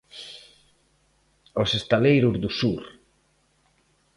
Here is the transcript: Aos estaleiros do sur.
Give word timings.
Aos 1.57 1.71
estaleiros 1.79 2.35
do 2.43 2.49
sur. 2.59 2.81